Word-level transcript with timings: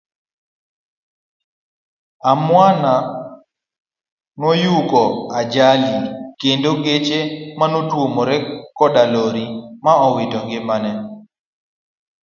Amwana 2.31 2.93
noyugo 4.39 5.03
ajali 5.39 5.93
kendo 6.39 6.71
gache 6.83 7.19
notuomore 7.71 8.35
koda 8.77 9.03
lori 9.13 9.45
ma 9.83 9.93
owito 10.07 10.39
ngimane. 10.47 10.91